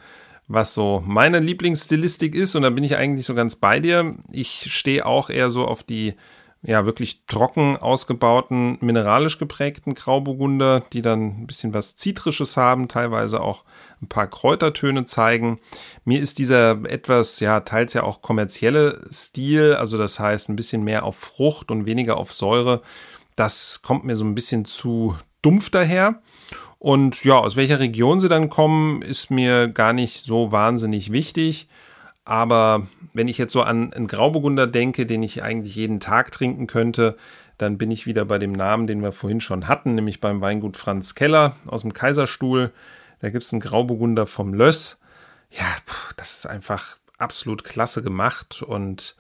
was 0.48 0.74
so 0.74 1.04
meine 1.06 1.40
Lieblingsstilistik 1.40 2.34
ist. 2.34 2.56
Und 2.56 2.64
da 2.64 2.70
bin 2.70 2.84
ich 2.84 2.96
eigentlich 2.96 3.26
so 3.26 3.36
ganz 3.36 3.56
bei 3.56 3.80
dir. 3.80 4.16
Ich 4.32 4.74
stehe 4.74 5.06
auch 5.06 5.30
eher 5.30 5.52
so 5.52 5.66
auf 5.66 5.84
die 5.84 6.16
ja 6.62 6.86
wirklich 6.86 7.26
trocken 7.28 7.78
ausgebauten, 7.78 8.78
mineralisch 8.82 9.38
geprägten 9.38 9.94
Grauburgunder, 9.94 10.84
die 10.92 11.02
dann 11.02 11.42
ein 11.42 11.48
bisschen 11.48 11.74
was 11.74 11.96
Zitrisches 11.96 12.58
haben, 12.58 12.88
teilweise 12.88 13.42
auch 13.42 13.64
ein 14.02 14.08
paar 14.08 14.28
Kräutertöne 14.28 15.06
zeigen. 15.06 15.60
Mir 16.04 16.20
ist 16.20 16.40
dieser 16.40 16.84
etwas, 16.86 17.40
ja, 17.40 17.62
teils 17.62 17.94
ja 17.94 18.04
auch 18.04 18.22
kommerzielle 18.22 19.02
Stil, 19.12 19.76
also 19.76 19.98
das 19.98 20.20
heißt 20.20 20.50
ein 20.50 20.56
bisschen 20.56 20.84
mehr 20.84 21.06
auf 21.06 21.18
Frucht 21.18 21.72
und 21.72 21.86
weniger 21.86 22.18
auf 22.18 22.34
Säure, 22.34 22.82
das 23.36 23.82
kommt 23.82 24.04
mir 24.04 24.16
so 24.16 24.26
ein 24.26 24.36
bisschen 24.36 24.66
zu 24.66 25.16
dumpf 25.42 25.70
daher. 25.70 26.22
Und 26.80 27.24
ja, 27.24 27.38
aus 27.38 27.56
welcher 27.56 27.80
Region 27.80 28.20
sie 28.20 28.30
dann 28.30 28.50
kommen, 28.50 29.02
ist 29.02 29.32
mir 29.32 29.68
gar 29.68 29.94
nicht 29.94 30.26
so 30.26 30.52
wahnsinnig 30.52 31.12
wichtig. 31.12 31.68
Aber 32.28 32.86
wenn 33.14 33.30
ich 33.30 33.38
jetzt 33.38 33.54
so 33.54 33.62
an 33.62 33.94
einen 33.94 34.08
Grauburgunder 34.08 34.68
denke, 34.68 35.06
den 35.06 35.24
ich 35.24 35.44
eigentlich 35.44 35.78
jeden 35.78 36.02
Tag 36.02 36.30
trinken 36.34 36.68
könnte, 36.68 37.16
dann 37.58 37.78
bin 37.78 37.90
ich 37.90 38.06
wieder 38.06 38.26
bei 38.26 38.38
dem 38.38 38.52
Namen, 38.52 38.86
den 38.86 39.02
wir 39.02 39.14
vorhin 39.14 39.40
schon 39.40 39.70
hatten, 39.70 39.96
nämlich 39.96 40.20
beim 40.20 40.42
Weingut 40.42 40.76
Franz 40.76 41.16
Keller 41.16 41.56
aus 41.66 41.84
dem 41.84 41.94
Kaiserstuhl. 41.94 42.74
Da 43.22 43.30
gibt 43.30 43.46
es 43.46 43.54
einen 43.54 43.62
Grauburgunder 43.62 44.28
vom 44.28 44.54
Löss. 44.54 45.00
Ja, 45.52 45.78
das 46.18 46.40
ist 46.40 46.48
einfach 46.48 46.98
absolut 47.18 47.64
klasse 47.64 48.04
gemacht 48.04 48.62
und 48.62 49.16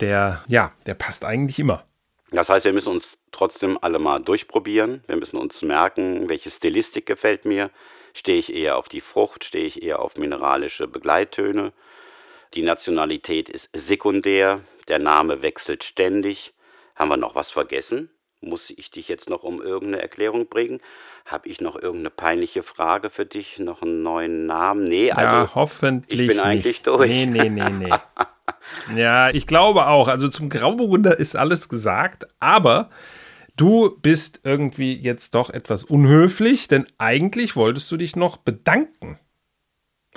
der, 0.00 0.44
ja, 0.46 0.72
der 0.84 0.94
passt 0.94 1.24
eigentlich 1.24 1.58
immer. 1.58 1.84
Das 2.32 2.50
heißt, 2.50 2.66
wir 2.66 2.74
müssen 2.74 2.92
uns 2.92 3.16
trotzdem 3.30 3.78
alle 3.80 3.98
mal 3.98 4.18
durchprobieren. 4.18 5.02
Wir 5.06 5.16
müssen 5.16 5.38
uns 5.38 5.62
merken, 5.62 6.28
welche 6.28 6.50
Stilistik 6.50 7.06
gefällt 7.06 7.46
mir. 7.46 7.70
Stehe 8.12 8.38
ich 8.38 8.52
eher 8.52 8.76
auf 8.76 8.90
die 8.90 9.00
Frucht, 9.00 9.42
stehe 9.42 9.64
ich 9.64 9.82
eher 9.82 10.00
auf 10.00 10.16
mineralische 10.16 10.86
Begleittöne. 10.86 11.72
Die 12.54 12.62
Nationalität 12.62 13.48
ist 13.48 13.68
sekundär, 13.72 14.60
der 14.88 14.98
Name 14.98 15.40
wechselt 15.42 15.84
ständig. 15.84 16.52
Haben 16.94 17.08
wir 17.08 17.16
noch 17.16 17.34
was 17.34 17.50
vergessen? 17.50 18.10
Muss 18.42 18.70
ich 18.70 18.90
dich 18.90 19.08
jetzt 19.08 19.30
noch 19.30 19.42
um 19.42 19.62
irgendeine 19.62 20.02
Erklärung 20.02 20.48
bringen? 20.48 20.80
Habe 21.24 21.48
ich 21.48 21.60
noch 21.60 21.76
irgendeine 21.76 22.10
peinliche 22.10 22.62
Frage 22.62 23.08
für 23.08 23.24
dich? 23.24 23.58
Noch 23.58 23.80
einen 23.80 24.02
neuen 24.02 24.46
Namen? 24.46 24.84
Nee, 24.84 25.12
also 25.12 25.22
ja, 25.22 25.50
hoffentlich 25.54 26.20
ich 26.20 26.26
bin 26.26 26.36
nicht. 26.36 26.44
eigentlich 26.44 26.82
durch. 26.82 27.08
Nee, 27.08 27.26
nee, 27.26 27.48
nee, 27.48 27.70
nee. 27.70 27.94
ja, 29.00 29.30
ich 29.30 29.46
glaube 29.46 29.86
auch. 29.86 30.08
Also 30.08 30.28
zum 30.28 30.50
Grauburgunder 30.50 31.18
ist 31.18 31.36
alles 31.36 31.68
gesagt, 31.68 32.26
aber 32.40 32.90
du 33.56 33.96
bist 34.02 34.40
irgendwie 34.44 34.94
jetzt 34.94 35.34
doch 35.34 35.48
etwas 35.48 35.84
unhöflich, 35.84 36.68
denn 36.68 36.84
eigentlich 36.98 37.56
wolltest 37.56 37.90
du 37.92 37.96
dich 37.96 38.16
noch 38.16 38.36
bedanken. 38.36 39.18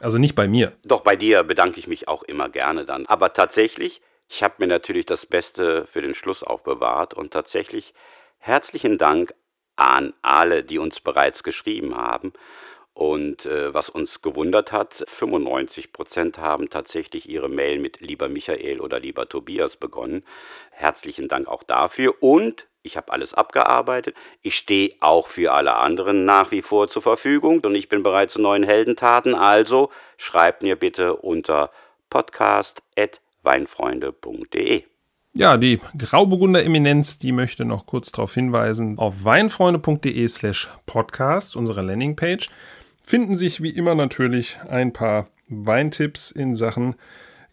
Also 0.01 0.17
nicht 0.17 0.35
bei 0.35 0.47
mir. 0.47 0.73
Doch 0.83 1.01
bei 1.01 1.15
dir 1.15 1.43
bedanke 1.43 1.79
ich 1.79 1.87
mich 1.87 2.07
auch 2.07 2.23
immer 2.23 2.49
gerne 2.49 2.85
dann. 2.85 3.05
Aber 3.05 3.33
tatsächlich, 3.33 4.01
ich 4.27 4.43
habe 4.43 4.55
mir 4.59 4.67
natürlich 4.67 5.05
das 5.05 5.25
Beste 5.25 5.87
für 5.91 6.01
den 6.01 6.15
Schluss 6.15 6.43
aufbewahrt 6.43 7.13
und 7.13 7.31
tatsächlich 7.31 7.93
herzlichen 8.39 8.97
Dank 8.97 9.33
an 9.75 10.13
alle, 10.21 10.63
die 10.63 10.79
uns 10.79 10.99
bereits 10.99 11.43
geschrieben 11.43 11.95
haben. 11.95 12.33
Und 12.95 13.45
äh, 13.45 13.71
was 13.73 13.89
uns 13.89 14.21
gewundert 14.21 14.71
hat, 14.71 15.05
95 15.17 15.91
Prozent 15.91 16.37
haben 16.37 16.69
tatsächlich 16.69 17.27
ihre 17.27 17.49
Mail 17.49 17.77
mit 17.77 17.99
lieber 17.99 18.29
Michael 18.29 18.79
oder 18.79 19.01
lieber 19.01 19.27
Tobias 19.27 19.75
begonnen. 19.75 20.23
Herzlichen 20.71 21.27
Dank 21.27 21.49
auch 21.49 21.63
dafür. 21.63 22.23
Und 22.23 22.67
ich 22.83 22.95
habe 22.95 23.11
alles 23.11 23.33
abgearbeitet. 23.33 24.15
Ich 24.41 24.55
stehe 24.55 24.95
auch 25.01 25.27
für 25.27 25.51
alle 25.51 25.75
anderen 25.75 26.23
nach 26.23 26.51
wie 26.51 26.61
vor 26.61 26.87
zur 26.87 27.01
Verfügung 27.01 27.59
und 27.59 27.75
ich 27.75 27.89
bin 27.89 28.01
bereit 28.01 28.31
zu 28.31 28.39
neuen 28.39 28.63
Heldentaten. 28.63 29.35
Also 29.35 29.89
schreibt 30.17 30.63
mir 30.63 30.77
bitte 30.77 31.17
unter 31.17 31.71
podcast.weinfreunde.de. 32.09 34.83
Ja, 35.33 35.57
die 35.57 35.81
Grauburgunder 35.97 36.63
Eminenz, 36.63 37.17
die 37.17 37.33
möchte 37.33 37.65
noch 37.65 37.85
kurz 37.85 38.09
darauf 38.09 38.33
hinweisen, 38.33 38.97
auf 38.99 39.25
weinfreunde.de 39.25 40.25
slash 40.29 40.69
podcast, 40.85 41.57
unsere 41.57 41.81
Landingpage, 41.81 42.49
finden 43.05 43.35
sich 43.35 43.61
wie 43.61 43.69
immer 43.69 43.95
natürlich 43.95 44.57
ein 44.69 44.93
paar 44.93 45.27
Weintipps 45.47 46.31
in 46.31 46.55
Sachen 46.55 46.95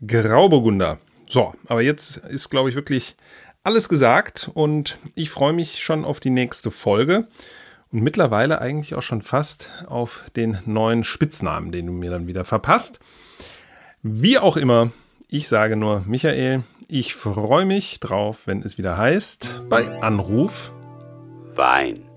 Grauburgunder. 0.07 0.99
So, 1.29 1.55
aber 1.67 1.83
jetzt 1.83 2.17
ist, 2.17 2.51
glaube 2.51 2.69
ich, 2.69 2.75
wirklich 2.75 3.17
alles 3.65 3.89
gesagt 3.89 4.51
und 4.53 4.99
ich 5.15 5.31
freue 5.31 5.53
mich 5.53 5.83
schon 5.83 6.05
auf 6.05 6.21
die 6.21 6.31
nächste 6.31 6.71
Folge 6.71 7.29
und 7.93 8.03
mittlerweile 8.03 8.61
eigentlich 8.61 8.95
auch 8.95 9.03
schon 9.03 9.23
fast 9.23 9.71
auf 9.87 10.25
den 10.37 10.59
neuen 10.67 11.05
Spitznamen, 11.05 11.73
den 11.73 11.87
du 11.87 11.93
mir 11.93 12.11
dann 12.11 12.27
wieder 12.27 12.45
verpasst. 12.45 12.99
Wie 14.03 14.39
auch 14.39 14.57
immer, 14.57 14.91
ich 15.29 15.49
sage 15.49 15.77
nur, 15.77 16.03
Michael, 16.07 16.65
ich 16.89 17.15
freue 17.15 17.65
mich 17.65 18.01
drauf, 18.01 18.47
wenn 18.47 18.63
es 18.63 18.79
wieder 18.79 18.99
heißt, 18.99 19.63
bei 19.69 20.03
Anruf 20.03 20.73
Wein. 21.55 22.12